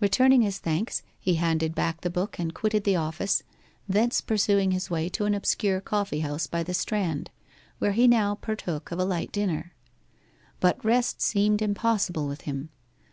Returning 0.00 0.42
his 0.42 0.58
thanks, 0.58 1.04
he 1.20 1.34
handed 1.36 1.76
back 1.76 2.00
the 2.00 2.10
book 2.10 2.40
and 2.40 2.52
quitted 2.52 2.82
the 2.82 2.96
office, 2.96 3.44
thence 3.88 4.20
pursuing 4.20 4.72
his 4.72 4.90
way 4.90 5.08
to 5.10 5.26
an 5.26 5.32
obscure 5.32 5.80
coffee 5.80 6.18
house 6.22 6.48
by 6.48 6.64
the 6.64 6.74
Strand, 6.74 7.30
where 7.78 7.92
he 7.92 8.08
now 8.08 8.34
partook 8.34 8.90
of 8.90 8.98
a 8.98 9.04
light 9.04 9.30
dinner. 9.30 9.72
But 10.58 10.84
rest 10.84 11.20
seemed 11.20 11.62
impossible 11.62 12.26
with 12.26 12.40
him. 12.40 12.70